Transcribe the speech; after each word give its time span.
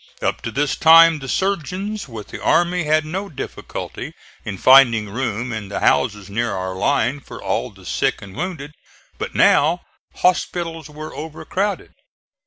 Up 0.19 0.41
to 0.41 0.49
this 0.49 0.75
time 0.75 1.19
the 1.19 1.27
surgeons 1.29 2.07
with 2.07 2.29
the 2.29 2.41
army 2.43 2.85
had 2.85 3.05
no 3.05 3.29
difficulty 3.29 4.15
in 4.43 4.57
finding 4.57 5.07
room 5.09 5.53
in 5.53 5.69
the 5.69 5.79
houses 5.81 6.27
near 6.27 6.55
our 6.55 6.73
line 6.73 7.19
for 7.19 7.39
all 7.39 7.69
the 7.69 7.85
sick 7.85 8.19
and 8.19 8.35
wounded; 8.35 8.73
but 9.19 9.35
now 9.35 9.85
hospitals 10.15 10.89
were 10.89 11.13
overcrowded. 11.13 11.91